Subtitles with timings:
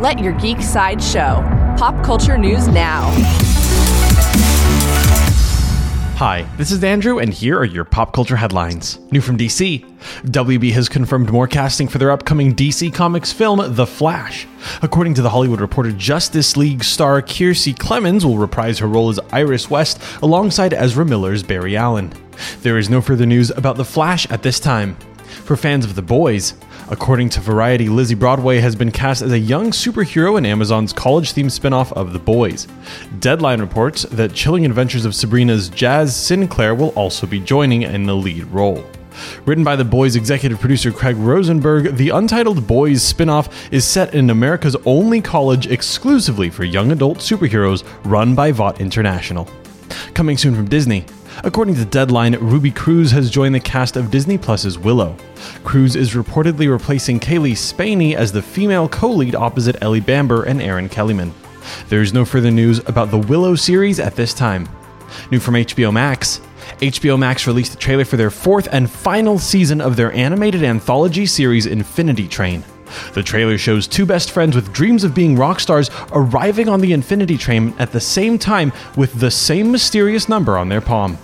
[0.00, 1.44] Let your geek side show.
[1.76, 3.10] Pop culture news now.
[6.16, 8.98] Hi, this is Andrew, and here are your pop culture headlines.
[9.10, 9.84] New from DC
[10.24, 14.46] WB has confirmed more casting for their upcoming DC Comics film, The Flash.
[14.80, 19.20] According to The Hollywood Reporter, Justice League star Kiersey Clemons will reprise her role as
[19.32, 22.10] Iris West alongside Ezra Miller's Barry Allen.
[22.62, 24.96] There is no further news about The Flash at this time.
[25.50, 26.54] For fans of The Boys,
[26.90, 31.32] According to Variety, Lizzie Broadway has been cast as a young superhero in Amazon's college
[31.32, 32.68] themed spin off of The Boys.
[33.18, 38.14] Deadline reports that Chilling Adventures of Sabrina's Jazz Sinclair will also be joining in the
[38.14, 38.84] lead role.
[39.44, 44.14] Written by The Boys executive producer Craig Rosenberg, the Untitled Boys spin off is set
[44.14, 49.50] in America's only college exclusively for young adult superheroes run by Vought International.
[50.14, 51.06] Coming soon from Disney,
[51.44, 55.16] According to Deadline, Ruby Cruz has joined the cast of Disney Plus's Willow.
[55.64, 60.88] Cruz is reportedly replacing Cailee Spaeny as the female co-lead opposite Ellie Bamber and Erin
[60.88, 61.32] Kellyman.
[61.88, 64.68] There is no further news about the Willow series at this time.
[65.30, 66.40] New from HBO Max,
[66.78, 71.26] HBO Max released the trailer for their fourth and final season of their animated anthology
[71.26, 72.64] series Infinity Train.
[73.14, 76.92] The trailer shows two best friends with dreams of being rock stars arriving on the
[76.92, 81.18] Infinity Train at the same time with the same mysterious number on their palm.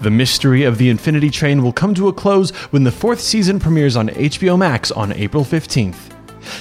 [0.00, 3.58] The mystery of the Infinity Train will come to a close when the fourth season
[3.58, 6.10] premieres on HBO Max on April 15th.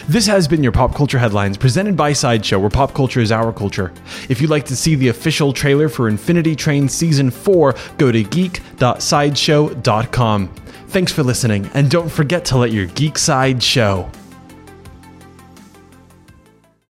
[0.07, 3.51] This has been your Pop Culture Headlines presented by Sideshow, where pop culture is our
[3.51, 3.91] culture.
[4.29, 8.23] If you'd like to see the official trailer for Infinity Train Season 4, go to
[8.23, 10.47] geek.sideshow.com.
[10.87, 14.09] Thanks for listening, and don't forget to let your geek side show.